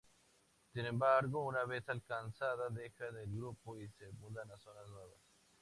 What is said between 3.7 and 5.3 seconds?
y se mudan a zonas nuevas.